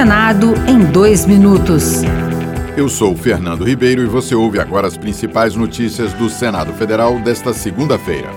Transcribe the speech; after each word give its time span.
Senado 0.00 0.54
em 0.66 0.78
dois 0.82 1.26
minutos. 1.26 2.00
Eu 2.74 2.88
sou 2.88 3.14
Fernando 3.14 3.64
Ribeiro 3.64 4.02
e 4.02 4.06
você 4.06 4.34
ouve 4.34 4.58
agora 4.58 4.86
as 4.86 4.96
principais 4.96 5.54
notícias 5.54 6.14
do 6.14 6.30
Senado 6.30 6.72
Federal 6.72 7.18
desta 7.18 7.52
segunda-feira. 7.52 8.30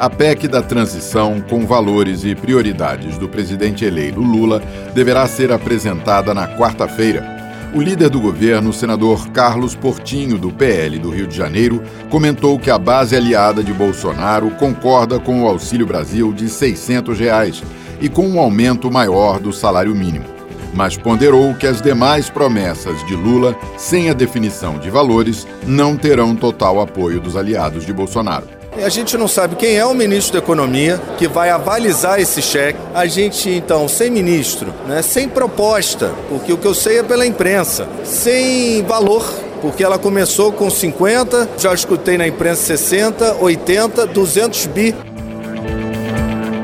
A 0.00 0.10
PEC 0.10 0.48
da 0.48 0.60
transição, 0.60 1.40
com 1.40 1.64
valores 1.64 2.24
e 2.24 2.34
prioridades 2.34 3.18
do 3.18 3.28
presidente 3.28 3.84
eleito 3.84 4.20
Lula, 4.20 4.60
deverá 4.96 5.28
ser 5.28 5.52
apresentada 5.52 6.34
na 6.34 6.48
quarta-feira. 6.48 7.24
O 7.72 7.80
líder 7.80 8.10
do 8.10 8.20
governo, 8.20 8.72
senador 8.72 9.28
Carlos 9.28 9.76
Portinho, 9.76 10.36
do 10.36 10.50
PL 10.50 10.98
do 10.98 11.10
Rio 11.10 11.28
de 11.28 11.36
Janeiro, 11.36 11.84
comentou 12.10 12.58
que 12.58 12.68
a 12.68 12.78
base 12.78 13.14
aliada 13.14 13.62
de 13.62 13.72
Bolsonaro 13.72 14.50
concorda 14.56 15.20
com 15.20 15.44
o 15.44 15.46
Auxílio 15.46 15.86
Brasil 15.86 16.32
de 16.32 16.48
600 16.48 17.16
reais 17.16 17.62
e 18.00 18.08
com 18.08 18.26
um 18.26 18.40
aumento 18.40 18.90
maior 18.90 19.38
do 19.38 19.52
salário 19.52 19.94
mínimo. 19.94 20.35
Mas 20.76 20.96
ponderou 20.96 21.54
que 21.54 21.66
as 21.66 21.80
demais 21.80 22.28
promessas 22.28 23.04
de 23.06 23.16
Lula, 23.16 23.56
sem 23.78 24.10
a 24.10 24.12
definição 24.12 24.78
de 24.78 24.90
valores, 24.90 25.46
não 25.66 25.96
terão 25.96 26.36
total 26.36 26.80
apoio 26.80 27.18
dos 27.18 27.34
aliados 27.34 27.86
de 27.86 27.92
Bolsonaro. 27.94 28.46
A 28.76 28.90
gente 28.90 29.16
não 29.16 29.26
sabe 29.26 29.56
quem 29.56 29.76
é 29.76 29.86
o 29.86 29.94
ministro 29.94 30.34
da 30.34 30.38
Economia 30.38 31.00
que 31.16 31.26
vai 31.26 31.48
avalizar 31.48 32.20
esse 32.20 32.42
cheque. 32.42 32.78
A 32.92 33.06
gente, 33.06 33.48
então, 33.48 33.88
sem 33.88 34.10
ministro, 34.10 34.70
né, 34.86 35.00
sem 35.00 35.26
proposta, 35.30 36.12
porque 36.28 36.52
o 36.52 36.58
que 36.58 36.66
eu 36.66 36.74
sei 36.74 36.98
é 36.98 37.02
pela 37.02 37.26
imprensa, 37.26 37.88
sem 38.04 38.82
valor 38.82 39.24
porque 39.62 39.82
ela 39.82 39.98
começou 39.98 40.52
com 40.52 40.70
50, 40.70 41.48
já 41.58 41.72
escutei 41.72 42.18
na 42.18 42.28
imprensa 42.28 42.62
60, 42.62 43.36
80, 43.40 44.06
200 44.06 44.66
bi. 44.66 44.94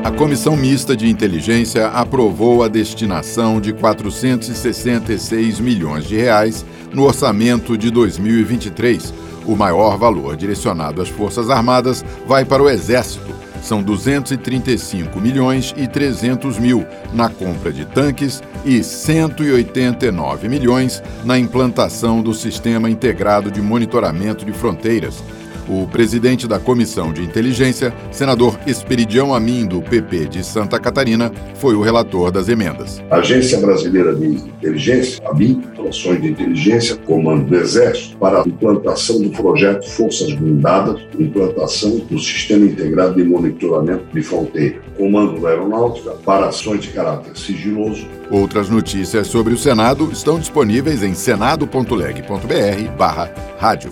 A 0.03 0.11
Comissão 0.11 0.55
Mista 0.55 0.97
de 0.97 1.07
Inteligência 1.07 1.87
aprovou 1.87 2.61
a 2.61 2.67
destinação 2.67 3.61
de 3.61 3.71
466 3.71 5.59
milhões 5.59 6.05
de 6.05 6.17
reais 6.17 6.65
no 6.93 7.03
orçamento 7.03 7.77
de 7.77 7.89
2023 7.89 9.13
o 9.45 9.55
maior 9.55 9.97
valor 9.97 10.35
direcionado 10.35 11.01
às 11.01 11.09
Forças 11.09 11.49
Armadas 11.49 12.03
vai 12.25 12.45
para 12.45 12.63
o 12.63 12.69
Exército. 12.69 13.33
São 13.61 13.81
235 13.81 15.21
milhões 15.21 15.73
e 15.77 15.87
300 15.87 16.59
mil 16.59 16.85
na 17.13 17.29
compra 17.29 17.71
de 17.71 17.85
tanques 17.85 18.43
e 18.65 18.83
189 18.83 20.49
milhões 20.49 21.01
na 21.23 21.37
implantação 21.39 22.21
do 22.21 22.33
Sistema 22.33 22.89
Integrado 22.89 23.49
de 23.49 23.61
Monitoramento 23.61 24.45
de 24.45 24.51
Fronteiras, 24.51 25.23
o 25.67 25.87
presidente 25.87 26.47
da 26.47 26.59
Comissão 26.59 27.13
de 27.13 27.21
Inteligência, 27.21 27.93
senador 28.11 28.59
Esperidião 28.67 29.33
Amin, 29.33 29.65
do 29.65 29.81
PP 29.81 30.25
de 30.27 30.43
Santa 30.43 30.79
Catarina, 30.79 31.31
foi 31.55 31.75
o 31.75 31.81
relator 31.81 32.31
das 32.31 32.49
emendas. 32.49 33.01
A 33.09 33.17
Agência 33.17 33.59
Brasileira 33.59 34.15
de 34.15 34.25
Inteligência, 34.25 35.21
a 35.27 35.33
BIM, 35.33 35.61
Ações 35.87 36.21
de 36.21 36.29
Inteligência, 36.29 36.95
Comando 36.95 37.45
do 37.45 37.55
Exército, 37.55 38.17
para 38.17 38.41
a 38.41 38.47
implantação 38.47 39.21
do 39.21 39.29
projeto 39.29 39.87
Forças 39.89 40.33
Blindadas, 40.33 41.01
implantação 41.19 41.99
do 42.09 42.17
Sistema 42.17 42.65
Integrado 42.65 43.15
de 43.15 43.23
Monitoramento 43.23 44.05
de 44.13 44.21
Fronteira, 44.23 44.81
Comando 44.97 45.39
da 45.39 45.49
Aeronáutica, 45.49 46.11
para 46.25 46.47
ações 46.47 46.81
de 46.81 46.89
caráter 46.89 47.37
sigiloso. 47.37 48.07
Outras 48.31 48.69
notícias 48.69 49.27
sobre 49.27 49.53
o 49.53 49.57
Senado 49.57 50.09
estão 50.11 50.39
disponíveis 50.39 51.03
em 51.03 51.13
senado.leg.br 51.13 52.97
barra 52.97 53.31
rádio. 53.59 53.91